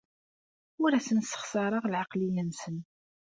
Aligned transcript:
Ur 0.83 0.91
asen-ssexṣareɣ 0.93 1.83
lɛeqleyya-nsen. 1.87 2.77